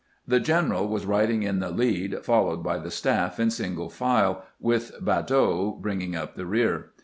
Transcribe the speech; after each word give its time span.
The 0.27 0.39
general 0.39 0.87
was 0.87 1.05
riding 1.05 1.43
in 1.43 1.59
the 1.59 1.69
lead, 1.69 2.25
followed 2.25 2.63
by 2.63 2.79
the 2.79 2.89
stafE 2.89 3.37
in 3.39 3.51
single 3.51 3.91
file, 3.91 4.41
with 4.59 4.93
Badeau 4.99 5.77
bringing 5.79 6.15
up 6.15 6.33
the 6.33 6.47
rear. 6.47 6.89